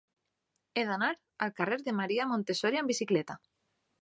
He 0.81 0.85
d'anar 0.87 1.09
al 1.47 1.53
carrer 1.59 1.77
de 1.89 1.95
Maria 2.01 2.27
Montessori 2.33 2.81
amb 2.83 2.95
bicicleta. 2.95 3.39